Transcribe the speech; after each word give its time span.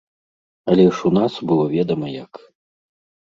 Але 0.69 0.85
ж 0.99 1.03
у 1.09 1.11
нас 1.17 1.33
было 1.51 1.67
ведама 1.75 2.07
як. 2.23 2.31